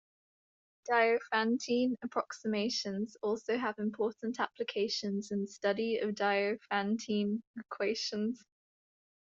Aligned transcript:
Diophantine 0.89 1.95
approximations 2.03 3.15
also 3.21 3.55
have 3.55 3.77
important 3.77 4.39
applications 4.39 5.29
in 5.29 5.41
the 5.41 5.47
study 5.47 5.99
of 5.99 6.15
Diophantine 6.15 7.43
equations. 7.55 8.43